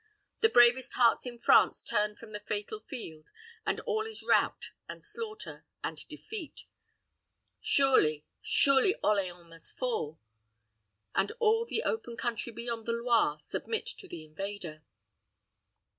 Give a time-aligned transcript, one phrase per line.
[0.39, 3.29] The bravest hearts in France turn from the fatal field,
[3.67, 6.63] and all is rout, and slaughter, and defeat.
[7.59, 10.19] Surely, surely Orleans must fall,
[11.13, 14.81] and all the open country beyond the Loire submit to the invader.